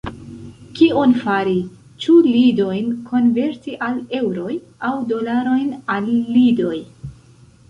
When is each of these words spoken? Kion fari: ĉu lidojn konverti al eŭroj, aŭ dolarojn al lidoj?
Kion 0.77 1.11
fari: 1.25 1.53
ĉu 2.05 2.15
lidojn 2.27 2.89
konverti 3.11 3.77
al 3.89 4.01
eŭroj, 4.21 4.57
aŭ 4.91 4.95
dolarojn 5.13 5.71
al 5.99 6.11
lidoj? 6.39 6.75